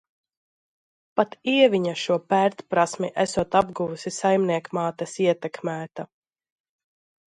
[1.21, 6.13] Pat Ieviņa šo pērtprasmi esot apguvusi saimniekmātes ietekmēta.